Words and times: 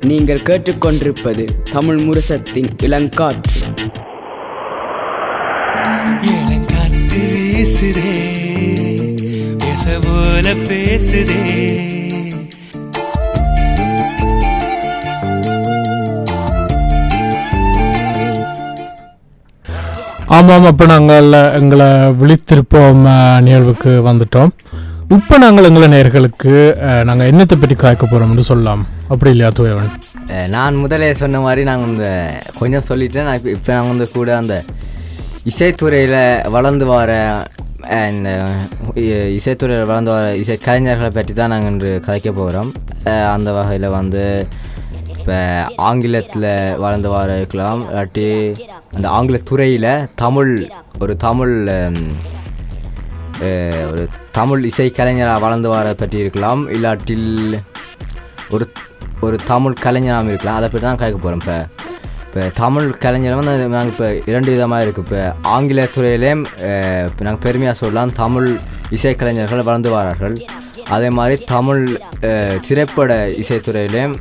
நீங்கள் 0.00 0.46
கேட்டுக்கொண்டிருப்பது 0.48 1.44
தமிழ் 1.72 2.00
முரசத்தின் 2.00 2.70
இளங்காற்று. 2.82 3.62
இளங்காத்து 6.32 7.20
வீசுதே 7.32 8.14
பேச 9.58 9.98
போல 10.04 10.54
பேசுதே. 10.68 11.42
ஆமாம் 20.36 20.64
அப்போ 20.64 20.84
நாங்கள் 20.84 21.28
எங்களை 21.58 21.86
விழித்திருப்போம் 22.20 23.02
நிகழ்வுக்கு 23.40 23.92
வந்துட்டோம். 24.08 24.50
இப்போ 25.14 25.34
நாங்கள் 25.42 25.66
எங்களை 25.68 25.86
நேர்களுக்கு 25.92 26.52
நாங்கள் 27.08 27.28
என்னத்தை 27.30 27.56
பற்றி 27.56 27.74
காய்க்க 27.82 28.04
போகிறோம்னு 28.04 28.44
சொல்லலாம். 28.48 28.80
அப்படி 29.12 29.30
இல்லையா 29.34 29.50
துயவன் 29.58 29.90
நான் 30.54 30.80
முதலே 30.82 31.08
சொன்ன 31.20 31.40
மாதிரி 31.44 31.62
நாங்கள் 31.68 31.90
இந்த 31.92 32.08
கொஞ்சம் 32.58 32.86
சொல்லிட்டேன். 32.88 33.26
நான் 33.28 33.46
இப்போ 33.56 33.70
நாங்கள் 33.74 33.92
வந்து 33.92 34.08
கூட 34.16 34.30
அந்த 34.40 34.54
இசைத்துறையில் 35.50 36.18
வளர்ந்து 36.56 36.86
வர 36.92 37.10
இந்த 38.10 38.30
இசைத்துறையில் 39.38 39.88
வளர்ந்து 39.90 40.12
வர 40.16 40.32
இசை 40.42 40.56
கலைஞர்களை 40.66 41.10
பற்றி 41.18 41.34
தான் 41.34 41.52
நாங்கள் 41.54 41.72
இன்று 41.72 41.92
கதைக்க 42.06 42.30
போகிறோம் 42.40 42.72
அந்த 43.34 43.50
வகையில் 43.58 43.94
வந்து 43.98 44.24
இப்போ 45.16 45.36
ஆங்கிலத்தில் 45.88 46.50
வளர்ந்து 46.84 47.10
வர 47.16 47.36
இருக்கலாம் 47.40 47.82
இல்லாட்டி 47.90 48.26
அந்த 48.96 49.06
ஆங்கில 49.08 49.38
துறையில் 49.50 49.92
தமிழ் 50.24 50.52
ஒரு 50.98 51.14
தமிழ் 51.26 51.54
ஒரு 53.90 54.02
தமிழ் 54.38 54.62
இசை 54.70 54.88
கலைஞராக 54.98 55.42
வளர்ந்து 55.44 55.68
வர 55.74 55.94
பற்றி 56.02 56.18
இருக்கலாம் 56.24 56.62
இல்லாட்டில் 56.76 57.28
ஒரு 58.54 58.66
ஒரு 59.26 59.36
தமிழ் 59.50 59.82
கலைஞராகவும் 59.84 60.30
இருக்கலாம். 60.32 60.58
அதை 60.60 60.68
பற்றி 60.72 60.86
தான் 60.86 61.00
கேட்க 61.02 61.18
போகிறோம் 61.18 61.42
இப்போ. 61.42 61.56
இப்போ 62.26 62.42
தமிழ் 62.62 62.88
கலைஞர் 63.04 63.36
வந்து 63.38 63.52
நாங்கள் 63.74 63.92
இப்போ 63.94 64.08
இரண்டு 64.30 64.50
விதமாக 64.54 64.84
இருக்குது 64.86 65.06
இப்போ 65.06 65.20
ஆங்கில 65.54 65.86
துறையிலேயும் 65.96 66.44
இப்போ 67.08 67.22
நாங்கள் 67.26 67.44
பெருமையாக 67.46 67.76
சொல்லலாம். 67.82 68.12
தமிழ் 68.22 68.48
இசைக்கலைஞர்கள் 68.96 69.66
வளர்ந்து 69.68 69.92
வரார்கள். 69.96 70.36
அதே 70.96 71.08
மாதிரி 71.18 71.36
தமிழ் 71.54 71.82
திரைப்பட 72.66 73.14
இசைத்துறையிலேயும் 73.42 74.16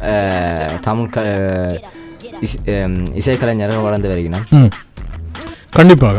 தமிழ் 0.88 1.12
க 1.16 1.26
இசை 2.46 2.58
இசைக்கலைஞர்கள் 3.22 3.86
வளர்ந்து 3.88 4.12
வருகிறோம் 4.14 4.48
கண்டிப்பாக. 5.78 6.18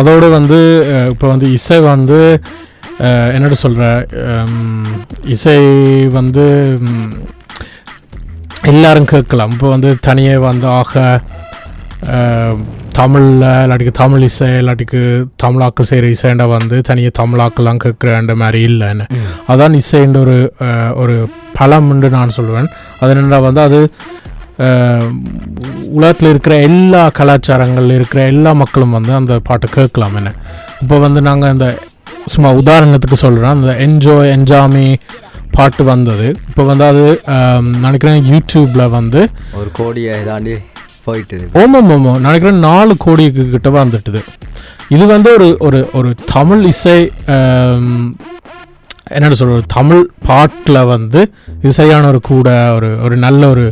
அதோடு 0.00 0.26
வந்து 0.38 0.58
இப்போ 1.12 1.26
வந்து 1.32 1.46
இசை 1.58 1.78
வந்து 1.92 2.20
என்னோட 3.36 3.54
சொல்கிற 3.64 3.84
இசை 5.34 5.58
வந்து 6.18 6.44
எல்லாரும் 8.72 9.12
கேட்கலாம். 9.12 9.52
இப்போ 9.54 9.68
வந்து 9.74 9.90
தனியே 10.08 10.36
வந்து 10.50 10.66
ஆக 10.80 11.00
தமிழில் 12.98 13.42
இல்லாட்டிக்கு 13.64 13.94
தமிழ் 14.00 14.24
இசை 14.28 14.48
இல்லாட்டிக்கு 14.60 15.00
தமிழாக்கள் 15.42 15.88
செய்கிற 15.90 16.08
இசைண்ட 16.14 16.44
வந்து 16.54 16.76
தனியே 16.88 17.10
தமிழாக்கெல்லாம் 17.20 17.82
கேட்குறன்ற 17.84 18.34
மாதிரி 18.42 18.60
இல்லைன்னு. 18.70 19.04
அதான் 19.52 19.76
இசைன்ற 19.82 20.18
ஒரு 20.24 20.38
ஒரு 21.02 21.16
பலம்னு 21.58 22.10
நான் 22.16 22.36
சொல்லுவேன் 22.38 22.68
அது 23.00 23.12
என்னடா 23.14 23.38
வந்து 23.48 23.62
அது 23.68 23.80
உலகத்தில் 25.96 26.30
இருக்கிற 26.32 26.54
எல்லா 26.68 27.02
கலாச்சாரங்கள் 27.18 27.88
இருக்கிற 27.98 28.20
எல்லா 28.32 28.52
மக்களும் 28.62 28.96
வந்து 28.98 29.12
அந்த 29.20 29.34
பாட்டை 29.48 29.68
கேட்கலாம் 29.76 30.16
என்ன? 30.20 30.32
இப்போ 30.82 30.98
வந்து 31.06 31.22
நாங்கள் 31.28 31.52
அந்த 31.54 31.68
சும்மா 32.32 32.50
உதாரணத்துக்கு 32.60 33.18
சொல்கிறோம் 33.24 33.54
அந்த 33.56 33.74
என்ஜாய் 33.86 34.32
என்ஜாமி 34.36 34.86
பாட்டு 35.56 35.82
வந்தது. 35.92 36.26
இப்போ 36.50 36.62
வந்து 36.68 36.84
அது 36.90 37.04
நினைக்கிறேன் 37.86 38.20
யூடியூப்பில் 38.32 38.92
வந்து 38.98 39.20
ஒரு 39.60 39.70
கோடியை 39.78 40.14
தாண்டி 40.28 40.54
போயிட்டு 41.06 41.38
ஓமம் 41.62 41.90
ஓமம் 41.96 42.22
நினைக்கிறேன் 42.26 42.64
நாலு 42.68 42.92
கோடிக்கு 43.04 43.44
கிட்ட 43.54 43.70
வந்துட்டுது. 43.78 44.20
இது 44.94 45.04
வந்து 45.14 45.28
ஒரு 45.36 45.48
ஒரு 45.66 45.80
ஒரு 45.98 46.10
தமிழ் 46.34 46.62
இசை 46.72 46.98
என்னென்னு 49.16 49.38
ஒரு 49.56 49.64
தமிழ் 49.76 50.02
பாட்டில் 50.28 50.88
வந்து 50.92 51.20
இசையான 51.70 52.08
ஒரு 52.12 52.20
கூட 52.30 52.48
ஒரு 52.76 52.90
ஒரு 53.06 53.16
நல்ல 53.26 53.42
ஒரு 53.54 53.64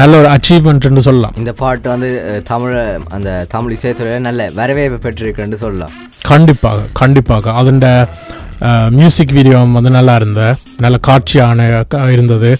நல்ல 0.00 0.12
ஒரு 0.20 0.28
அச்சீவ்மெண்ட்னு 0.34 1.02
சொல்லலாம். 1.06 1.34
இந்த 1.40 1.52
பாட்டு 1.60 1.86
வந்து 1.94 2.08
தமிழ் 2.50 2.76
அந்த 3.16 3.30
தமிழ் 3.54 3.74
இசைத்துறையில் 3.76 4.26
நல்ல 4.28 4.48
வரவேற்பு 4.60 4.98
பெற்றிருக்குன்னு 5.04 5.58
சொல்லலாம். 5.64 5.92
கண்டிப்பாக 6.30 6.88
கண்டிப்பாக. 7.00 7.52
அதுண்ட 7.60 7.86
மியூசிக் 8.98 9.34
வீடியோ 9.36 9.58
வந்து 9.76 9.90
நல்லா 9.96 10.14
இருந்த 10.20 10.42
நல்ல 10.84 10.96
காட்சியான 11.08 11.66
இருந்தது. 12.14 12.50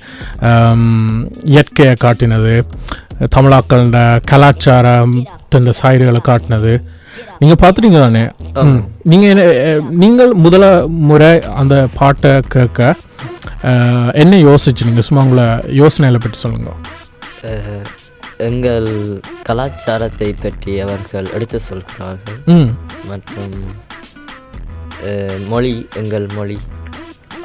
இயற்கையை 1.55 1.95
காட்டினது. 2.05 2.55
தமிழாக்கள 3.35 4.01
கலாச்சாரம் 4.31 5.15
சாயல்களை 5.81 6.21
காட்டினது. 6.31 6.73
நீங்கள் 7.41 7.61
பார்த்துட்டீங்க 7.63 8.01
தானே. 8.07 8.25
நீங்கள் 9.13 9.43
நீங்கள் 10.03 10.33
முதல 10.47 10.65
முறை 11.11 11.33
அந்த 11.61 11.75
பாட்டை 12.01 12.33
கேட்க 12.55 12.95
என்ன 14.23 14.39
யோசிச்சு 14.49 14.89
நீங்கள் 14.89 15.07
சும்மா 15.09 15.25
உங்களை 15.27 15.47
யோசனைகளை 15.83 16.21
பற்றி 16.21 16.41
சொல்லுங்கள் 16.45 16.81
எங்கள் 18.49 18.89
கலாச்சாரத்தை 19.49 20.29
பற்றி 20.45 20.73
அவர்கள் 20.85 21.27
எடுத்து 21.37 21.59
சொல்கிறார்கள். 21.69 22.39
மற்றும் 23.11 23.57
மொழி 25.53 25.75
எங்கள் 26.01 26.27
மொழி 26.39 26.59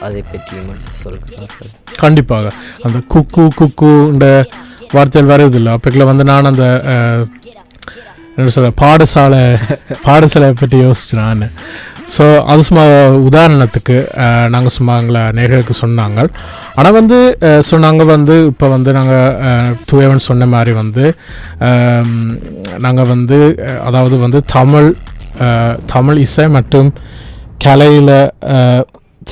அதை 0.05 0.21
எடுத்து 0.31 0.81
சொல்கிறார்கள். 1.03 1.71
கண்டிப்பாக. 2.03 2.53
அந்த 2.85 2.97
குக்கு 3.13 3.43
குக்குன்ற 3.59 4.25
வார்த்தைகள் 4.95 5.31
வருதில்ல 5.33 5.73
அப்போக்கில் 5.75 6.09
வந்து 6.09 6.23
நான் 6.31 6.49
அந்த 6.51 6.65
என்ன 8.37 8.51
சொல்ற 8.55 8.69
பாடசாலை 8.81 9.41
பாடசாலையை 10.05 10.55
பற்றி 10.59 10.77
யோசிச்சேன் 10.85 11.21
நான். 11.21 11.43
ஸோ 12.15 12.25
அது 12.51 12.61
சும்மா 12.67 12.83
உதாரணத்துக்கு 13.27 13.95
நாங்கள் 14.53 14.73
சும்மா 14.75 14.93
எங்களை 15.01 15.21
நேர்களுக்கு 15.37 15.73
சொன்னாங்க. 15.81 16.19
ஆனால் 16.77 16.95
வந்து 16.97 17.17
ஸோ 17.67 17.77
நாங்கள் 17.85 18.09
வந்து 18.15 18.35
இப்போ 18.51 18.67
வந்து 18.75 18.91
நாங்கள் 18.97 19.75
தூயவன் 19.89 20.27
சொன்ன 20.29 20.47
மாதிரி 20.53 20.73
வந்து 20.81 21.05
நாங்கள் 22.85 23.09
வந்து 23.13 23.39
அதாவது 23.87 24.17
வந்து 24.25 24.41
தமிழ் 24.57 24.89
தமிழ் 25.93 26.21
இசை 26.25 26.45
மற்றும் 26.57 26.89
கலையில் 27.65 28.15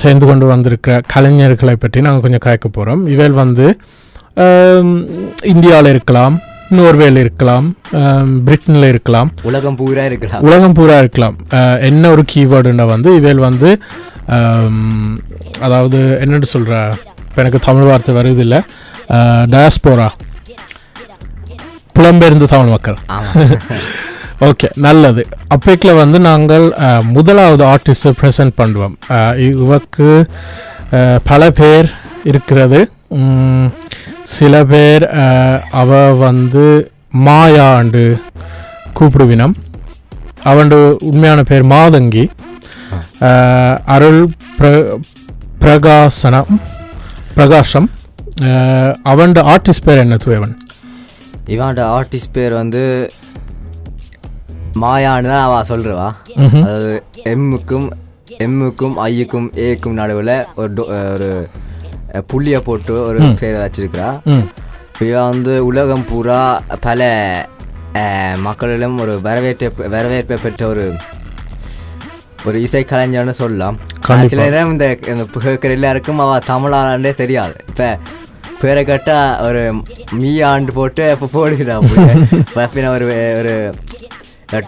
சேர்ந்து 0.00 0.24
கொண்டு 0.26 0.46
வந்திருக்கிற 0.46 0.96
கலைஞர்களை 1.14 1.74
பற்றி 1.84 2.00
நாங்கள் 2.06 2.24
கொஞ்சம் 2.24 2.46
கேட்க 2.48 2.66
போகிறோம் 2.68 3.02
இவள் 3.14 3.40
வந்து 3.42 3.66
இந்தியாவில் 5.52 5.92
இருக்கலாம் 5.94 6.36
நோர்வேல 6.76 7.20
இருக்கலாம். 7.24 7.66
பிரிட்டனில் 8.46 8.88
இருக்கலாம். 8.92 9.28
உலகம் 9.50 9.76
பூரா 9.80 10.04
இருக்கலாம். 10.10 10.42
உலகம் 10.48 10.76
பூரா 10.78 10.96
இருக்கலாம். 11.02 11.36
என்ன 11.88 12.10
ஒரு 12.14 12.22
கீவேர்டுன்னா 12.32 12.86
வந்து 12.94 13.10
இவள் 13.20 13.46
வந்து 13.48 13.70
அதாவது 15.66 15.98
என்னன்னு 16.22 16.48
சொல்கிற 16.54 16.80
இப்போ 17.28 17.40
எனக்கு 17.42 17.60
தமிழ் 17.68 17.88
வார்த்தை 17.90 18.14
வருது 18.18 18.42
இல்லை. 18.46 18.60
டயாஸ்போரா 19.52 20.08
புலம்பெயர்ந்த 21.98 22.48
தமிழ் 22.54 22.74
மக்கள். 22.74 22.98
ஓகே 24.48 24.68
நல்லது. 24.86 25.22
அப்பேக்கில் 25.54 26.00
வந்து 26.02 26.18
நாங்கள் 26.28 26.66
முதலாவது 27.16 27.64
ஆர்டிஸ்ட்டை 27.72 28.12
ப்ரெசென்ட் 28.20 28.54
பண்ணுவோம் 28.60 28.94
இவக்கு 29.48 30.10
பல 31.30 31.50
பேர் 31.60 31.88
இருக்கிறது. 32.32 32.80
சில 34.36 34.54
பேர் 34.70 35.04
அவ 35.80 35.90
வந்து 36.24 36.64
மாயாண்டு 37.26 38.04
கூப்பிடுவினம். 38.98 39.54
அவன் 40.50 40.72
உண்மையான 41.10 41.40
பேர் 41.50 41.64
மாதங்கி. 41.74 42.24
அருள் 43.94 44.20
பிர 44.58 44.72
பிரகாசனம் 45.62 46.50
பிரகாஷம். 47.36 47.88
அவன் 49.12 49.32
ஆர்டிஸ்ட் 49.54 49.86
பேர் 49.86 50.02
என்ன 50.04 50.18
துவன் 50.24 50.54
இவனோட 51.54 51.82
ஆர்டிஸ்ட் 51.98 52.34
பேர் 52.36 52.54
வந்து 52.60 52.82
மாயான்னு 54.82 55.30
தான் 55.32 55.46
அவ 55.46 55.62
சொல்றவா. 55.70 56.08
ம்ஹும். 56.42 56.64
அதாவது 56.66 56.92
எம்முக்கும் 57.32 57.88
எம்முக்கும் 58.44 58.96
ஐயுக்கும் 59.06 59.48
ஏக்கும் 59.68 59.98
நடுவில் 60.00 60.34
ஒரு 60.62 60.84
ஒரு 61.14 61.30
புள்ளியை 62.30 62.60
போட்டு 62.68 62.94
ஒரு 63.08 63.18
பேரை 63.40 63.58
வச்சிருக்கிறா. 63.64 64.08
இவ 65.06 65.14
வந்து 65.30 65.52
உலகம் 65.70 66.08
பூரா 66.10 66.40
பல 66.86 67.02
மக்களிடம் 68.46 68.98
ஒரு 69.04 69.14
வரவேற்பை 69.26 69.68
வரவேற்பை 69.94 70.36
பெற்ற 70.42 70.62
ஒரு 70.72 70.84
ஒரு 72.46 72.58
இசை 72.66 72.82
கலைஞர்னு 72.84 73.34
சொல்லலாம். 73.42 73.76
சில 74.32 74.42
நேரம் 74.44 74.72
இந்த 74.72 74.86
கேட்குற 75.44 75.70
எல்லாருக்கும் 75.78 76.22
அவ 76.24 76.38
தமிழாண்டே 76.52 77.12
தெரியாது. 77.22 77.56
இப்போ 77.70 77.88
பேரை 78.62 78.82
கேட்டால் 78.84 79.40
ஒரு 79.46 79.62
மீ 80.20 80.30
ஆண்டு 80.50 80.72
போட்டு 80.78 81.04
இப்போ 81.14 81.26
போடுகிறான் 81.34 81.84
ஒரு 82.96 83.06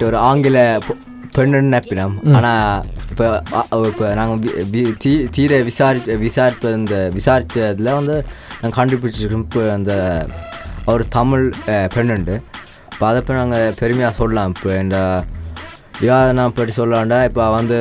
ஒரு 0.08 0.18
ஆங்கில 0.28 0.58
பெண்ணுன்னு 1.36 1.74
நப்பினோம் 1.74 2.14
ஆனால் 2.36 2.84
இப்போ 3.12 3.26
இப்போ 3.90 4.06
நாங்கள் 4.18 4.40
தீ 5.02 5.12
தீர 5.36 5.58
விசாரி 5.68 6.00
விசாரிப்ப 6.24 6.72
இந்த 6.80 6.96
விசாரித்ததில் 7.16 7.96
வந்து 7.98 8.16
நாங்கள் 8.60 8.76
கண்டுபிடிச்சிருக்கோம். 8.78 9.44
இப்போ 9.48 9.62
அந்த 9.76 9.92
அவர் 10.90 11.04
தமிழ் 11.18 11.46
பெண்ணுண்டு. 11.94 12.36
இப்போ 12.92 13.04
அதை 13.10 13.18
இப்போ 13.22 13.34
நாங்கள் 13.40 13.74
பெருமையாக 13.80 14.18
சொல்லலாம். 14.20 14.52
இப்போ 14.56 14.70
இந்த 14.84 14.98
யார் 16.08 16.36
நான் 16.40 16.56
பற்றி 16.58 16.74
சொல்லலாம்டா? 16.80 17.18
இப்போ 17.30 17.44
வந்து 17.58 17.80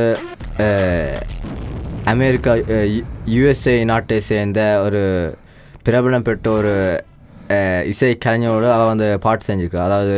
அமெரிக்கா 2.13 2.53
யுஎஸ்ஏ 3.35 3.75
நாட்டை 3.91 4.17
சேர்ந்த 4.31 4.61
ஒரு 4.85 5.01
பிரபலம் 5.87 6.25
பெற்ற 6.27 6.49
ஒரு 6.59 6.73
இசை 7.91 8.09
கலைஞரோடு 8.25 8.67
அவள் 8.73 8.91
வந்து 8.91 9.07
பாட்டு 9.25 9.43
செஞ்சிருக்கா. 9.49 9.83
அதாவது 9.87 10.17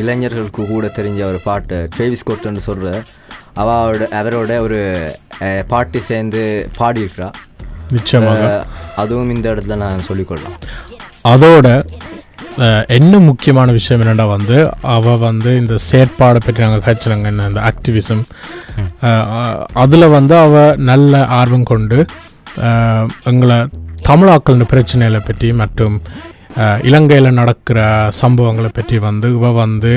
இளைஞர்களுக்கு 0.00 0.62
கூட 0.72 0.86
தெரிஞ்ச 0.98 1.20
ஒரு 1.30 1.40
பாட்டு 1.48 1.76
ட்ரேவிஸ் 1.94 2.26
கோட்டுன்னு 2.28 2.62
சொல்கிற 2.68 2.90
அவளோட 3.62 4.04
அவரோட 4.20 4.52
ஒரு 4.66 4.80
பாட்டு 5.72 5.98
சேர்ந்து 6.10 6.42
பாடியிருக்கிறா. 6.80 7.30
நிச்சயமாக. 7.96 8.44
அதுவும் 9.02 9.32
இந்த 9.34 9.46
இடத்துல 9.54 9.76
நான் 9.84 10.06
சொல்லிக்கொள்ளலாம் 10.08 10.58
அதோட 11.32 11.68
என்ன 12.96 13.18
முக்கியமான 13.28 13.68
விஷயம் 13.76 14.02
என்னடா 14.02 14.24
வந்து 14.34 14.56
அவ 14.96 15.14
வந்து 15.24 15.50
இந்த 15.60 15.74
செயற்பாடை 15.86 16.40
பற்றி 16.40 16.64
நாங்கள் 16.64 16.84
கழிச்சுனாங்க 16.86 17.30
என்ன 17.32 17.46
இந்த 17.50 17.60
ஆக்டிவிசம் 17.70 18.22
அதில் 19.82 20.14
வந்து 20.16 20.34
அவ 20.44 20.62
நல்ல 20.90 21.22
ஆர்வம் 21.38 21.70
கொண்டு 21.72 21.98
எங்களை 23.32 23.58
தமிழாக்களின் 24.08 24.70
பிரச்சனைகளை 24.72 25.20
பற்றி 25.28 25.48
மற்றும் 25.62 25.96
இலங்கையில் 26.82 27.30
நடக்கிற 27.32 27.78
சம்பவங்களை 28.22 28.70
பற்றி 28.74 28.98
வந்து 28.98 29.28
இவ 29.30 29.52
வந்து 29.52 29.92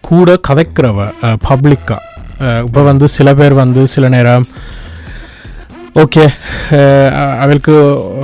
கூட 0.00 0.38
கதைக்கிறவ 0.48 1.06
பப்ளிக்காக 1.48 2.06
இப்போ 2.66 2.82
வந்து 2.82 3.08
சில 3.08 3.34
பேர் 3.34 3.54
வந்து 3.54 3.86
சில 3.86 4.08
நேரம் 4.08 4.46
ஓகே 5.98 6.24
uh, 6.78 7.06
அவளுக்கு 7.42 7.72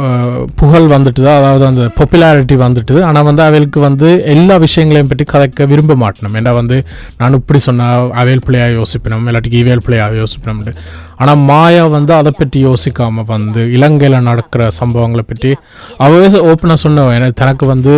uh, 0.04 0.34
புகழ் 0.58 0.74
புகழ் 0.76 0.84
வந்துட்டுது? 0.92 1.28
அதாவது 1.38 1.64
அந்த 1.66 1.82
பாப்புலாரிட்டி 1.98 2.56
வந்துட்டுது. 2.62 3.00
ஆனால் 3.02 3.26
வந்து 3.28 3.42
அவளுக்கு 3.42 3.78
வந்து 3.80 4.08
எல்லா 4.34 4.56
விஷயங்களையும் 4.64 5.08
பற்றி 5.12 5.24
கதைக்க 5.32 5.66
விரும்ப 5.72 5.96
மாட்டணும். 6.02 6.36
ஏன்னா 6.40 6.52
வந்து 6.58 6.76
நான் 7.18 7.36
இப்படி 7.38 7.58
சொன்னால் 7.58 8.12
அவையல் 8.20 8.44
பிள்ளையாக 8.46 8.72
யோசிப்பினோம் 8.78 9.26
இல்லாட்டிக்கு 9.30 9.60
இவேல் 9.62 9.84
பிள்ளையாக 9.86 10.16
யோசிப்பினோம்னு 10.22 10.74
ஆனால் 11.18 11.42
மாயா 11.50 11.84
வந்து 11.86 12.12
அதை 12.20 12.32
பற்றி 12.38 12.58
யோசிக்காமல் 12.68 13.28
வந்து 13.34 13.62
இலங்கையில் 13.76 14.26
நடக்கிற 14.30 14.68
சம்பவங்களை 14.80 15.24
பற்றி 15.32 15.52
அவவே 15.98 16.28
ஓப்பனாக 16.50 16.78
சொன்னவன் 16.86 17.16
ஏன்னா 17.18 17.30
தனக்கு 17.42 17.66
வந்து 17.74 17.94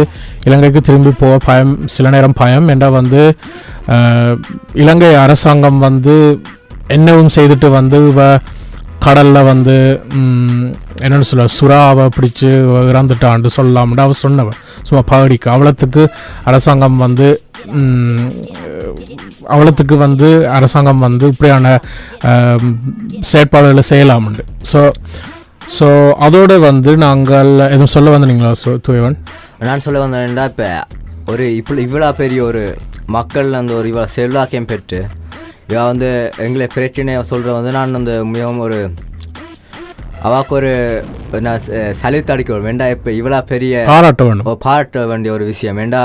இலங்கைக்கு 0.49 0.83
திரும்பி 0.91 1.15
போக 1.25 1.39
பயம் 1.49 1.75
சில 1.97 2.11
நேரம் 2.11 2.39
பயம். 2.43 2.69
என்றால் 2.69 2.99
வந்து 3.01 3.23
uh, 3.95 4.33
இலங்கை 4.75 5.15
அரசாங்கம் 5.25 5.81
வந்து 5.89 6.17
என்னவும் 6.97 7.35
செய்துட்டு 7.37 7.71
வந்து 7.71 8.09
இவ 8.13 8.39
கடலில் 9.09 9.49
வந்து 9.49 9.77
என்னென்னு 11.03 11.29
சொல்ல 11.29 11.47
சுறாவை 11.57 12.07
பிடிச்சி 12.15 12.49
இறந்துட்டான்னு 12.91 13.51
சொல்லலாம்னு 13.57 14.05
அவள் 14.05 14.23
சொன்னவன் 14.23 14.59
சும்மா 14.83 15.03
பகடிக்கு 15.11 15.49
அவ்வளோத்துக்கு 15.53 16.03
அரசாங்கம் 16.45 16.99
வந்து 17.05 17.29
ம், 17.79 18.29
அவ்வளோத்துக்கு 19.49 19.97
வந்து 20.03 20.29
அரசாங்கம் 20.57 21.05
வந்து 21.05 21.27
இப்படியான 21.33 21.67
செயற்பாடுகளை 23.29 23.85
செய்யலாமுண்டு 23.89 24.43
ஸோ 24.71 24.81
ஸோ 25.77 25.87
அதோடு 26.25 26.55
வந்து 26.65 26.91
நாங்கள் 27.03 27.51
எதுவும் 27.69 27.95
சொல்ல 27.95 28.15
வந்தீங்களா 28.15 28.53
சு 28.61 28.71
துயவன் 28.87 29.17
நான் 29.63 29.85
சொல்ல 29.87 29.99
வந்தேன்டா 30.05 30.47
இப்போ 30.51 30.69
ஒரு 31.33 31.47
இப்போ 31.57 31.81
இவ்வளோ 31.85 32.11
பெரிய 32.19 32.41
ஒரு 32.45 32.63
மக்கள் 33.11 33.51
அந்த 33.55 33.73
ஒரு 33.75 33.89
இவ்வளோ 33.91 34.09
செல்வாக்கியம் 34.15 34.69
பெற்று 34.69 35.01
இவ 35.69 35.81
வந்து 35.87 36.11
எங்களை 36.45 36.67
பிரச்சனையை 36.75 37.23
சொல்கிற 37.31 37.53
வந்து 37.57 37.73
நான் 37.75 37.99
அந்த 37.99 38.13
மிகவும் 38.29 38.63
ஒரு 38.67 38.79
அவாக்கு 40.23 40.53
ஒரு 40.55 40.71
நான் 41.43 41.65
சலித்து 41.99 42.33
அடிக்க 42.35 42.61
வேண்டா 42.63 42.87
இப்போ 42.95 43.11
இவ்வளோ 43.19 43.41
பெரிய 43.51 43.75
பாராட்ட 44.65 45.05
வேண்டிய 45.11 45.33
ஒரு 45.35 45.45
விஷயம். 45.51 45.79
ஏண்டா 45.79 46.03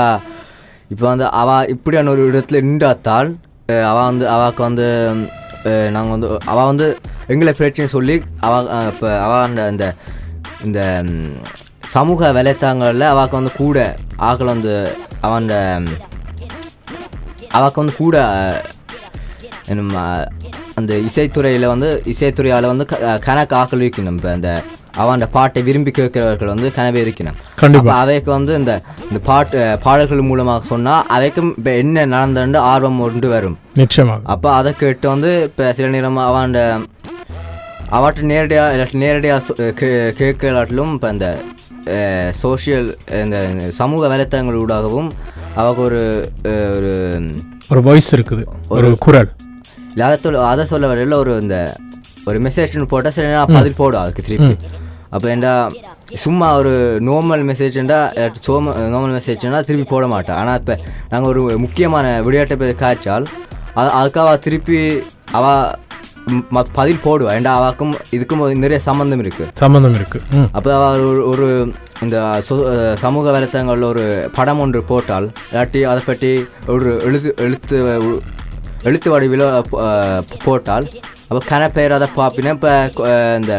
இப்போ 0.90 1.06
வந்து 1.06 1.26
அவ 1.34 1.48
இப்படியான 1.74 2.10
ஒரு 2.10 2.22
இடத்துல 2.30 2.60
நின்றாத்தால் 2.64 3.30
அஹ், 3.68 3.86
அவ 3.90 3.98
வந்து 4.04 4.26
அவாக்கு 4.32 4.62
வந்து 4.62 4.86
நாங்கள் 5.92 6.14
வந்து 6.14 6.28
அவ 6.46 6.58
வந்து 6.66 6.86
எங்களை 7.28 7.52
பிரச்சனை 7.54 7.86
சொல்லி 7.92 8.16
அவ 8.42 8.54
இப்போ 8.90 9.08
அவ 9.22 9.32
அந்த 9.44 9.62
இந்த 9.72 9.86
இந்த 10.64 10.80
சமூக 11.92 12.30
வலைத்தளங்களில் 12.32 13.12
அவாக்கு 13.12 13.38
வந்து 13.38 13.52
கூட 13.56 13.78
ஆக்கள் 14.28 14.52
வந்து 14.52 14.74
அவன் 15.20 15.48
அவாக்கு 17.50 17.82
வந்து 17.82 17.96
கூட 17.96 18.16
அஹ், 19.66 20.24
அந்த 20.74 20.92
இசைத்துறையில் 21.06 21.66
வந்து 21.66 21.88
இசைத்துறையால் 22.06 22.70
வந்து 22.70 22.84
கணக்கு 23.24 23.54
ஆக்கள் 23.56 23.84
இருக்கணும் 23.84 24.16
இப்போ 24.16 24.30
அந்த 24.32 24.50
அவன் 24.96 25.22
பாட்டை 25.32 25.60
விரும்பி 25.62 25.92
கேட்கிறவர்கள் 25.92 26.52
வந்து 26.52 26.68
கனவே 26.74 27.00
இருக்கணும். 27.04 27.38
கண்டிப்பா. 27.56 27.84
அப்ப 27.84 27.94
அவைக்கு 28.02 28.30
வந்து 28.30 28.52
இந்த 28.56 28.72
இந்த 29.04 29.20
பாட்டு 29.24 29.56
பாடல்கள் 29.82 30.28
மூலமாக 30.28 30.68
சொன்னால் 30.68 31.06
அவைக்கும் 31.14 31.50
இப்போ 31.56 31.72
என்ன 31.80 32.04
நடந்ததுன்னு 32.12 32.60
ஆர்வம் 32.68 33.00
கொண்டு 33.04 33.30
வரும். 33.32 33.56
நிச்சயமாக 33.76 34.20
அப்போ 34.32 34.48
அதை 34.54 34.72
கேட்டு 34.76 35.08
வந்து 35.08 35.32
இப்போ 35.48 35.72
சில 35.72 35.88
நேரம் 35.88 36.20
அவன் 36.24 36.54
அவட்ட 37.90 38.20
நேரடியாக 38.30 38.74
இல்லாட்டி 38.74 39.00
நேரடியாக 39.02 39.80
கேட்கலாட்டிலும் 40.18 40.92
இப்போ 40.94 41.08
இந்த 41.14 41.26
சோஷியல் 42.38 42.86
இந்த 43.20 43.38
சமூக 43.76 44.08
வலைத்தளங்கள் 44.08 44.62
ஊடாகவும் 44.62 45.10
அஹ், 45.56 45.74
ஒரு 45.84 46.00
ஒரு 47.70 47.80
வாய்ஸ் 47.84 48.10
இருக்குது. 48.14 48.42
ஒரு 48.74 48.88
குரல். 49.04 49.28
இல்லை 49.94 50.04
அதை 50.06 50.16
சொல்ல 50.20 50.44
அதை 50.46 50.64
சொல்ல 50.66 50.86
வரையில் 50.86 51.16
ஒரு 51.18 51.32
இந்த 51.40 51.56
ஒரு 52.26 52.38
மெசேஜ்னு 52.44 52.90
போட்டால் 52.90 53.14
சில 53.14 53.26
நேரம் 53.28 53.56
பதில் 53.56 53.76
போடும் 53.76 54.02
அதுக்கு 54.02 54.22
திருப்பி. 54.22 54.54
அப்போ 55.10 55.26
ஏண்டா 55.30 55.52
சும்மா 56.22 56.46
ஒரு 56.56 56.72
நார்மல் 57.04 57.42
மெசேஜ்ண்டா 57.48 57.98
சோம 58.44 58.62
நார்மல் 58.92 59.16
மெசேஜ்னா 59.16 59.60
திருப்பி 59.62 59.86
போட 59.88 60.06
மாட்டேன் 60.08 60.38
ஆனால் 60.40 60.58
இப்போ 60.60 60.74
நாங்கள் 61.10 61.30
ஒரு 61.32 61.58
முக்கியமான 61.64 62.06
விளையாட்டை 62.22 62.56
போய் 62.56 62.80
காய்ச்சால் 62.80 63.26
அது 63.74 63.88
அதுக்காக 63.98 64.26
அவ 64.26 64.38
திருப்பி 64.38 64.78
அவ 65.32 65.44
ம், 66.26 66.44
ம- 66.52 66.68
பதில் 66.72 67.02
போடுவா. 67.02 67.30
ஏண்டா 67.32 67.52
அவாக்கும் 67.56 67.94
இதுக்கும் 68.12 68.42
நிறைய 68.58 68.78
சம்மந்தம் 68.80 69.22
இருக்குது 69.22 69.50
சம்பந்தம் 69.56 69.94
இருக்கு. 69.94 70.18
அப்போ 70.52 70.70
அவர் 70.80 71.02
ஒரு 71.24 71.46
இந்த 72.02 72.16
சமூக 72.96 73.26
வலைத்தளங்களில் 73.30 73.88
ஒரு 73.88 74.04
படம் 74.34 74.60
ஒன்று 74.60 74.80
போட்டால் 74.84 75.26
இல்லாட்டி 75.48 75.82
அதை 75.84 76.02
பற்றி 76.06 76.30
ஒரு 76.68 76.88
எழுத்து 77.02 77.30
எழுத்து 77.38 77.76
எழுத்து 78.88 79.08
வடிவில் 79.14 79.44
போட்டால் 80.46 80.86
அப்போ 81.28 81.40
கனப்பெயர் 81.52 81.96
அதை 81.98 82.08
பார்ப்பினா 82.18 82.54
இப்போ 82.58 82.72
இந்த 83.40 83.54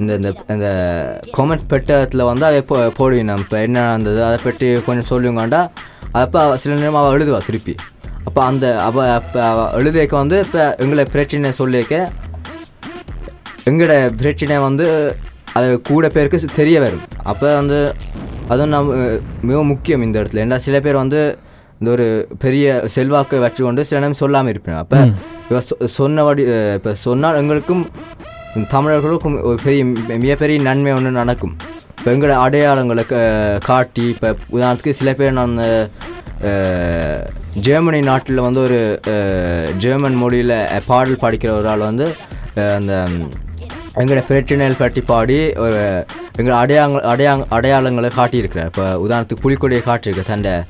இந்த 0.00 0.12
இந்த 0.18 0.28
இந்த 0.54 0.68
கமெண்ட் 1.36 1.66
பெட்டத்தில் 1.70 2.28
வந்து 2.30 2.44
அதை 2.48 2.60
போ 2.70 2.76
போடுவீங்க 2.98 3.34
இப்போ 3.44 3.56
என்ன 3.66 3.82
நடந்தது? 3.88 4.20
அதை 4.28 4.38
பற்றி 4.44 4.66
கொஞ்சம் 4.86 5.08
சொல்லுங்கண்டா. 5.10 5.60
அப்போ 6.20 6.40
சில 6.62 6.78
நேரம் 6.80 6.98
அவள் 7.00 7.14
எழுதுவா 7.16 7.40
திருப்பி. 7.48 7.74
அப்போ 8.26 8.40
அந்த 8.50 8.66
அவள் 8.86 9.12
அப்போ 9.18 9.40
அவள் 9.50 9.70
எழுதியக்க 9.80 10.14
வந்து 10.22 10.38
இப்போ 10.46 10.62
எங்களை 10.84 11.04
பிரச்சனை 11.14 11.52
சொல்லியிருக்க 11.60 11.96
எங்களோட 13.70 13.94
பிரச்சனை 14.20 14.56
வந்து 14.68 14.86
அது 15.58 15.68
கூட 15.90 16.06
பேருக்கு 16.16 16.38
தெரிய 16.60 16.76
வரும். 16.84 17.04
அப்போ 17.30 17.48
வந்து 17.60 17.80
அதுவும் 18.52 18.74
நம்ம 18.74 18.94
மிக 19.48 19.58
முக்கியம் 19.72 20.04
இந்த 20.06 20.16
இடத்துல. 20.20 20.44
ஏன்னா 20.46 20.58
சில 20.66 20.76
பேர் 20.86 21.02
வந்து 21.04 21.20
இந்த 21.82 21.94
ஒரு 21.94 22.28
பெரிய 22.38 22.82
செல்வாக்கை 22.86 23.38
வச்சுக்கொண்டு 23.38 23.80
சில 23.80 24.00
நேரம் 24.00 24.14
சொல்லாமல் 24.14 24.50
இருப்பேன். 24.50 24.74
அப்போ 24.74 25.08
இவ 25.50 25.60
சொ- 25.60 25.84
சொன்னபடி 25.84 26.42
இப்போ 26.74 26.94
சொன்னால் 26.94 27.36
எங்களுக்கும் 27.36 27.90
தமிழர்களுக்கும் 28.68 29.42
ஒரு 29.42 29.58
பெரிய 29.64 29.84
மிகப்பெரிய 30.08 30.60
நன்மை 30.60 30.92
ஒன்று 30.92 31.10
நடக்கும். 31.10 31.56
இப்போ 31.98 32.10
எங்களோட 32.12 32.50
அடையாளங்களை 32.50 33.58
காட்டி 33.58 34.02
இப்போ 34.02 34.36
உதாரணத்துக்கு 34.52 34.90
சில 34.90 35.12
பேர் 35.12 35.32
நான் 35.32 35.48
அந்த, 35.48 37.30
ஜெர்மனி 37.54 38.00
நாட்டில் 38.00 38.40
வந்து 38.40 38.62
ஒரு 38.62 39.00
ஜெர்மன் 39.76 40.14
மொழியில் 40.14 40.68
பாடல் 40.86 41.22
படிக்கிற 41.22 41.50
ஒரு 41.50 41.68
ஆள் 41.68 41.78
வந்து 41.78 42.14
அந்த 42.54 43.06
எங்களோட 43.96 44.24
பிரச்சனைகள் 44.24 44.74
பற்றி 44.78 45.00
பாடி 45.00 45.52
ஒரு 45.52 46.06
எங்கள் 46.36 46.54
அடையாள 46.54 47.16
அடையா 47.16 47.44
அடையாளங்களை 47.50 48.10
காட்டியிருக்கிறார். 48.16 48.64
இப்போ 48.64 48.96
உதாரணத்துக்கு 48.96 49.40
புலிக்கொடியை 49.42 49.82
காட்டியிருக்க 49.86 50.22
தண்ட. 50.22 50.64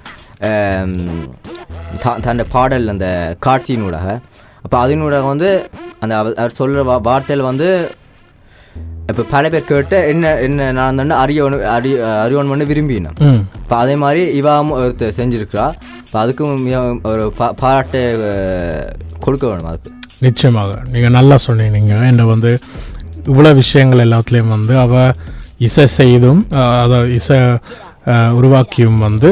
தண்ட 2.27 2.45
பாடல் 2.55 2.93
அந்த 2.95 3.09
காட்சியினூடாக 3.47 4.09
அப்போ 4.65 4.77
அதனூடாக 4.85 5.27
வந்து 5.33 5.49
அந்த 6.01 6.13
அவர் 6.17 6.39
அவர் 6.43 6.59
சொல்கிற 6.61 6.83
வா 6.91 6.97
வார்த்தையில் 7.09 7.49
வந்து 7.51 7.69
இப்போ 9.11 9.23
பல 9.33 9.49
பேர் 9.51 9.69
கேட்டு 9.71 9.99
என்ன 10.13 10.27
என்ன 10.47 10.69
நடந்தோன்னு 10.79 11.15
அறியணும் 11.23 11.65
அறி 11.77 11.91
அறியணும்னு 12.25 12.69
விரும்பினோம். 12.71 13.17
ம். 13.29 13.41
இப்போ 13.63 13.77
அதே 13.77 13.95
மாதிரி 14.03 14.23
இவாவும் 14.41 14.73
ஒருத்தர் 14.79 15.17
செஞ்சுருக்கிறா. 15.19 15.67
இப்போ 16.05 16.19
அதுக்கும் 16.23 16.63
ஒரு 17.13 17.25
பா 17.39 17.47
பாராட்டு 17.63 18.01
கொடுக்க 19.25 19.45
வேணும் 19.47 19.71
அதுக்கு. 19.73 19.91
நிச்சயமாக. 20.21 20.73
நீங்கள் 20.93 21.15
நல்லா 21.19 21.37
சொன்னீங்க. 21.47 21.95
என்ன 22.11 22.25
வந்து 22.25 22.53
இவ்வளோ 23.33 23.53
விஷயங்கள் 23.63 24.05
எல்லாத்துலேயும் 24.07 24.55
வந்து 24.57 24.77
அவ 24.85 24.95
இசை 25.69 25.87
செய்தும் 25.99 26.43
அதாவது 26.85 27.11
இசை 27.15 27.39
உருவாக்கியும் 28.39 29.01
வந்து 29.09 29.29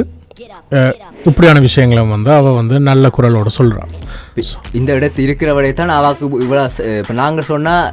இப்படியான 1.29 1.61
விஷயங்களும் 1.67 2.13
வந்து 2.15 2.31
அவள் 2.37 2.57
வந்து 2.59 2.77
நல்ல 2.89 3.11
குரலோட 3.17 3.49
சொல்கிறாள் 3.59 3.93
இந்த 4.79 4.91
இடத்து 4.99 5.21
இருக்கிறவரை 5.27 5.71
தான் 5.81 5.93
அவாக்கு 5.99 6.25
இவ்வளோ 6.45 6.65
இப்போ 7.01 7.15
நாங்கள் 7.23 7.49
சொன்னால் 7.51 7.93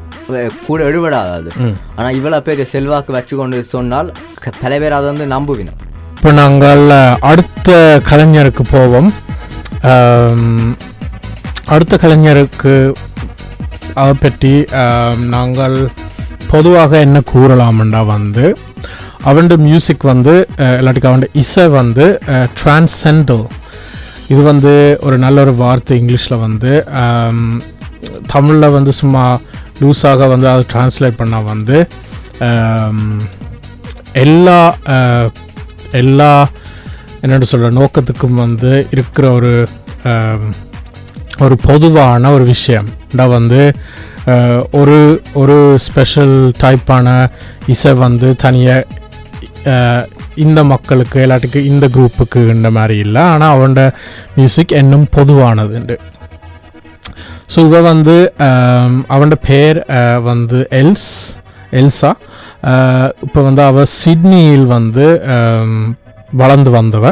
கூட 0.68 0.80
எடுபடாது. 0.90 1.50
ஆனால் 1.98 2.16
இவ்வளோ 2.20 2.40
பேர் 2.48 2.62
செல்வாக்கு 2.74 3.12
வச்சு 3.18 3.36
கொண்டு 3.42 3.60
சொன்னால் 3.76 4.10
பல 4.64 4.72
பேர் 4.84 4.98
அதை 5.00 5.08
வந்து 5.14 5.28
நம்புவினோம் 5.36 5.82
இப்போ 6.18 6.32
நாங்கள் 6.42 6.84
அடுத்த 7.32 7.72
கலைஞருக்கு 8.10 8.64
போவோம். 8.76 9.10
அடுத்த 11.74 11.94
கலைஞருக்கு 12.04 12.74
அதை 14.02 14.14
பற்றி 14.24 14.54
நாங்கள் 15.36 15.78
பொதுவாக 16.52 17.00
என்ன 17.06 17.18
கூறலாம்னா 17.32 18.02
வந்து 18.16 18.46
அவன் 19.24 19.58
மியூசிக் 19.58 20.04
வந்து 20.04 20.48
இல்லாட்டிக்கு 20.60 21.06
அவன் 21.06 21.30
இசை 21.34 21.68
வந்து 21.68 22.20
ட்ரான்ஸெண்டல் 22.64 23.46
இது 24.28 24.42
வந்து 24.42 24.98
ஒரு 25.02 25.18
நல்ல 25.18 25.42
ஒரு 25.42 25.56
வார்த்தை 25.56 26.00
இங்கிலீஷில் 26.00 26.40
வந்து 26.40 26.86
தமிழில் 28.28 28.70
வந்து 28.70 28.92
சும்மா 28.92 29.40
லூஸாக 29.82 30.30
வந்து 30.30 30.50
அதை 30.50 30.66
ட்ரான்ஸ்லேட் 30.74 31.20
பண்ணால் 31.20 31.44
வந்து 31.44 31.88
எல்லா 34.14 34.76
எல்லா 35.92 36.48
என்னென்னு 37.22 37.42
சொல்கிற 37.42 37.72
நோக்கத்துக்கும் 37.72 38.34
வந்து 38.34 38.88
இருக்கிற 38.92 39.32
ஒரு 39.32 39.68
ஒரு 41.40 41.56
பொதுவான 41.56 42.32
ஒரு 42.32 42.44
விஷயம். 42.44 42.88
தான் 43.16 43.30
வந்து 43.30 43.74
ஒரு 44.72 45.22
ஒரு 45.34 45.76
ஸ்பெஷல் 45.78 46.52
டைப்பான 46.64 47.30
இசை 47.68 47.94
வந்து 47.94 48.36
தனியாக 48.36 48.86
இந்த 50.46 50.60
மக்களுக்கு 50.74 51.18
இல்லாட்டிக்கு 51.26 51.60
இந்த 51.72 51.86
குரூப்புக்கு 51.96 52.42
இந்த 52.56 52.70
மாதிரி 52.78 52.98
இல்லை. 53.06 53.24
ஆனால் 53.34 53.54
அவனோட 53.56 53.84
மியூசிக் 54.38 54.78
இன்னும் 54.82 55.08
பொதுவானதுண்டு. 55.18 55.98
ஸோ 57.54 57.60
இவ 57.68 57.82
வந்து 57.92 58.16
அவனோட 59.14 59.38
பேர் 59.50 59.80
வந்து 60.30 60.60
எல்ஸ் 60.82 61.12
எல்சா. 61.80 62.12
இப்போ 63.26 63.40
வந்து 63.48 63.62
அவள் 63.70 63.94
சிட்னியில் 64.02 64.68
வந்து 64.78 65.08
வளர்ந்து 66.42 66.72
வந்தவ. 66.78 67.06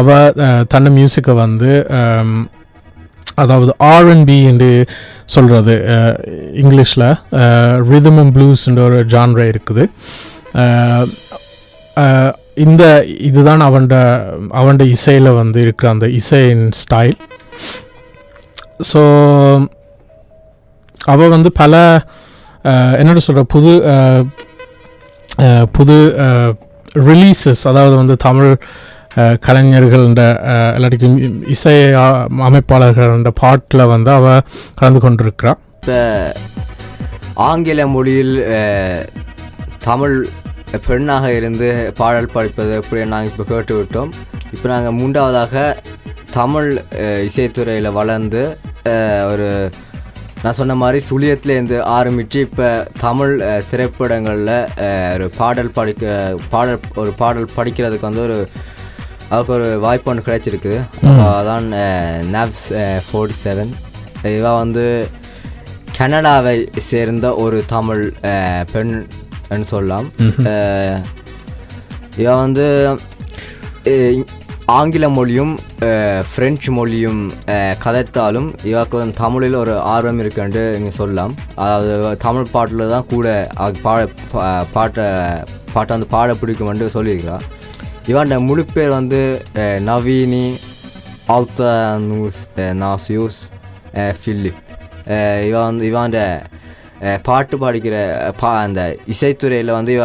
அவள் 0.00 0.36
தன்னை 0.72 0.90
மியூசிக்கை 0.98 1.34
வந்து 1.44 1.70
அம், 1.98 2.40
அதாவது 3.42 3.72
ஆர்என்பி 3.92 4.38
என்று 4.50 4.70
சொல்கிறது 5.34 5.74
இங்கிலீஷில் 6.62 7.06
ரிதம் 7.90 8.18
அண்ட் 8.22 8.34
ப்ளூஸ்ன்ற 8.36 8.82
ஒரு 8.88 8.98
ஜான்ரா 9.14 9.46
இருக்குது. 9.52 9.84
இந்த 12.58 12.82
இதுதான் 13.24 13.62
அவன்ட 13.66 13.94
அவன்ட 14.54 14.82
இசையில் 14.92 15.30
வந்து 15.36 15.58
இருக்கிற 15.60 15.88
அந்த 15.90 16.06
இசையின் 16.18 16.64
ஸ்டைல் 16.80 17.16
ஸோ 18.90 19.00
அவள் 20.98 21.28
வந்து 21.28 21.50
பல 21.54 21.74
என்னோட 22.98 23.20
சொல்கிற 23.22 23.44
புது 23.50 23.72
புது 25.72 25.96
ரிலீசஸ் 27.06 27.62
அதாவது 27.70 27.94
வந்து 27.96 28.14
தமிழ் 28.22 28.52
கலைஞர்கள்ட 29.42 30.22
அஹ், 30.52 30.96
இசை 31.48 31.74
அமைப்பாளர்கள்ட 32.46 33.30
பாட்டில் 33.40 33.90
வந்து 33.90 34.10
அவள் 34.12 34.44
கலந்து 34.74 35.00
கொண்டிருக்கிறாள் 35.00 35.60
இப்போ 35.78 35.98
ஆங்கில 37.44 37.86
மொழியில் 37.88 38.34
தமிழ் 39.82 40.16
பெண்ணாக 40.78 41.32
இருந்து 41.32 41.92
பாடல் 41.96 42.32
படிப்பது 42.32 42.74
எப்படி 42.74 43.04
நாங்கள் 43.04 43.30
இப்போ 43.30 43.44
கேட்டு 43.44 43.74
விட்டோம் 43.80 44.12
இப்போ 44.52 44.68
நாங்கள் 44.68 44.92
மூன்றாவதாக 44.92 45.82
தமிழ் 46.30 46.82
இசைத்துறையில் 46.98 47.92
வளர்ந்து 47.92 48.58
ஒரு 49.30 49.70
நான் 50.42 50.52
சொன்ன 50.52 50.74
மாதிரி 50.74 51.04
சுழியத்துலேருந்து 51.10 51.80
ஆரம்பித்து 51.80 52.40
இப்போ 52.40 52.88
தமிழ் 53.00 53.42
திரைப்படங்களில் 53.70 54.68
ஒரு 55.14 55.30
பாடல் 55.36 55.70
படிக்க 55.70 56.34
பாடல் 56.50 56.80
ஒரு 56.94 57.12
பாடல் 57.12 57.48
படிக்கிறதுக்கு 57.56 58.00
வந்து 58.00 58.20
ஒரு 58.20 58.48
அவருக்கு 59.28 59.52
ஒரு 59.52 59.78
வாய்ப்பு 59.80 60.10
ஒன்று 60.10 60.26
கிடைச்சிருக்கு. 60.26 60.74
அதான் 61.02 61.68
நாப்ஸ் 62.32 62.66
ஃபோர்ட்டி 63.06 63.36
செவன் 63.44 63.72
இவ 64.22 64.54
வந்து 64.54 65.08
கனடாவை 65.98 66.68
சேர்ந்த 66.76 67.34
ஒரு 67.34 67.64
தமிழ் 67.66 68.12
பெண் 68.72 69.06
சொல்லலாம். 69.62 70.12
அஹ், 70.18 71.02
இவ 72.16 72.36
வந்து 72.36 72.98
ஆங்கில 74.66 75.08
மொழியும் 75.08 75.58
அஹ், 75.80 76.24
பிரெஞ்சு 76.34 76.72
மொழியும் 76.72 77.32
கதைத்தாலும் 77.84 78.54
இவக்கு 78.64 78.96
வந்து 78.96 79.16
தமிழில் 79.16 79.54
ஒரு 79.54 79.78
ஆர்வம் 79.78 80.20
இருக்குன்ட்டு 80.20 80.74
இங்கே 80.74 80.90
சொல்லலாம். 80.90 81.34
அதாவது 81.54 82.16
தமிழ் 82.16 82.46
பாட்டில் 82.52 82.88
தான் 82.88 83.06
கூட 83.06 83.48
பாட 83.82 84.08
பா- 84.32 84.64
பாட்டை 84.72 85.04
பாட்டை 85.72 85.96
வந்து 85.96 86.06
பாட 86.06 86.32
பிடிக்கும்னு 86.32 86.90
சொல்லியிருக்கிறா. 86.94 87.40
இவன்ட 88.06 88.46
முழு 88.46 88.64
பேர் 88.74 88.88
வந்து 88.88 89.42
நவீனி 89.58 90.54
ஆல்தானூஸ் 91.28 92.40
நாசியூஸ் 92.56 93.40
ஃபிலிப். 93.94 94.60
இவன் 95.46 95.62
வந்து 95.62 95.92
இவன்ட 95.92 96.18
அஹ், 96.18 96.42
பாட்டு 97.22 97.56
பாடிக்கிற 97.56 97.96
பா 98.36 98.60
அந்த 98.60 98.80
இசைத்துறையில் 99.08 99.72
வந்து 99.72 99.92
இவ 99.92 100.04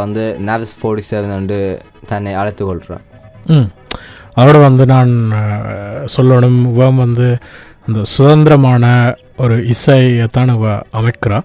வந்து 0.00 0.24
நாவிஸ் 0.46 0.74
ஃபோர்ட்டி 0.78 1.04
செவன் 1.10 1.34
வந்து 1.34 1.58
தன்னை 2.06 2.34
அழைத்து 2.34 2.64
கொள்கிறான் 2.64 3.04
ம். 3.46 3.68
அதோட 4.36 4.60
வந்து 4.60 4.86
நான் 4.86 5.12
சொல்லணும். 6.16 6.58
இவன் 6.72 6.96
வந்து 6.96 7.28
அந்த 7.86 8.02
சுதந்திரமான 8.06 8.84
ஒரு 9.36 9.56
இசையைத்தான் 9.66 10.54
இவ 10.54 10.66
அமைக்கிறா 10.92 11.38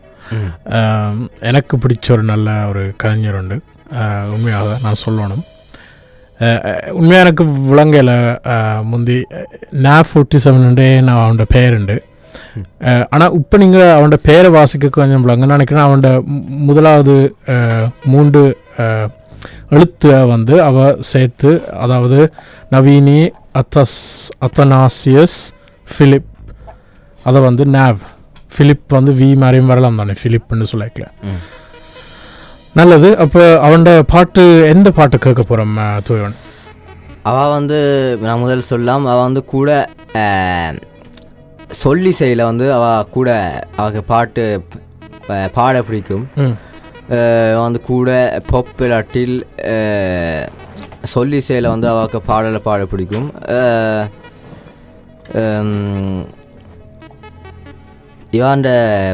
அஹ், 0.74 1.18
எனக்கு 1.42 1.78
பிடிச்ச 1.78 2.12
ஒரு 2.12 2.24
நல்ல 2.24 2.50
ஒரு 2.68 2.94
கலைஞர் 2.98 3.36
உண்டு. 3.36 3.58
உண்மையாக 4.34 4.78
நான் 4.84 5.02
சொல்லணும். 5.06 5.44
உண்மையாக 6.92 7.26
எனக்கு 7.26 7.44
விளங்கல 7.70 8.12
முந்தி 8.84 9.18
நா 9.80 10.04
ஃபோர்ட்டி 10.04 10.38
செவன்ண்டே 10.44 11.02
நான் 11.02 11.20
அவனோட 11.20 11.46
பேருண்டு 11.54 11.96
ஆனால் 13.14 13.36
இப்போ 13.40 13.56
நீங்கள் 13.64 13.94
அவனோட 13.96 14.18
பேரை 14.30 14.50
வாசிக்க 14.58 14.90
கொஞ்சம் 14.98 15.26
விளங்க 15.26 15.48
நினைக்கிறேன் 15.54 15.86
அவனோட 15.86 16.12
முதலாவது 16.70 17.16
மூன்று 18.14 18.44
எழுத்தை 19.76 20.14
வந்து 20.34 20.56
அவ 20.68 20.86
சேர்த்து 21.12 21.52
அதாவது 21.84 22.20
நவீனி 22.74 23.20
அத்தஸ் 23.62 23.98
அத்தனாசியஸ் 24.46 25.40
ஃபிலிப் 25.88 26.30
அதை 27.30 27.40
வந்து 27.48 27.64
நாவ். 27.76 28.00
ஃபிலிப் 28.56 28.88
வந்து 28.98 29.12
வி 29.20 29.28
மாதிரியும் 29.42 29.72
வரலாம் 29.72 30.00
தானே 30.00 30.16
ஃபிலிப்னு 30.22 30.72
சொல்லிக்கல. 30.72 31.06
நல்லது. 32.80 33.10
அப்போ 33.24 33.42
அவனோட 33.66 33.92
பாட்டு 34.14 34.44
எந்த 34.74 34.88
பாட்டு 34.98 35.18
கேட்க 35.26 35.42
போகிறோம் 35.44 35.76
தூயவன் 36.08 36.38
அவள் 37.32 37.54
வந்து 37.58 37.78
நான் 38.26 38.42
முதல்ல 38.44 38.66
சொல்லலாம். 38.72 39.04
அவள் 39.12 39.28
வந்து 39.28 39.44
கூட 39.56 39.70
சொல்லிசையில் 41.84 42.44
வந்து 42.44 42.74
அவள் 42.74 43.10
கூட 43.10 43.30
அவளுக்கு 43.76 44.04
பாட்டு 44.04 44.44
பாட 45.54 45.84
பிடிக்கும். 45.84 46.30
வந்து 47.56 47.82
கூட 47.82 48.10
பொப் 48.48 48.82
இல்லாட்டில் 48.82 49.36
அஹ், 49.68 50.46
சொல்லிசையில் 51.16 51.68
வந்து 51.68 51.88
அவளுக்கு 51.88 52.22
பாடலை 52.22 52.60
பாட 52.60 52.86
பிடிக்கும். 52.86 53.34
இவாண்ட 58.32 58.68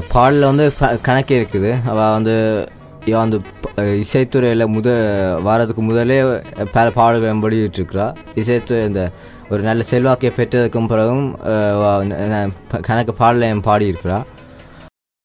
பாடலில் 0.07 0.45
வந்து 0.45 0.73
கணக்கே 0.79 1.37
இருக்குது. 1.37 1.87
அவள் 1.87 2.11
வந்து 2.11 2.35
இவன் 3.05 3.19
வந்து 3.19 3.39
ப- 3.61 3.81
இசைத்துறையில் 4.03 4.73
முத 4.73 4.89
வாரத்துக்கு 5.41 5.81
முதலே 5.81 6.17
பல 6.71 6.91
பாடல்கள் 6.91 7.35
வெளியிட்டிருக்கிறா 7.35 8.05
இசைத்துறை 8.35 8.85
இந்த 8.85 9.03
ஒரு 9.49 9.61
நல்ல 9.61 9.81
செல்வாக்கை 9.83 10.29
பெற்றதுக்கும் 10.31 10.87
பிறகும் 10.87 11.27
கணக்கு 12.81 13.13
பாடலையும் 13.17 13.63
பாடியிருக்கிறாள் 13.63 14.27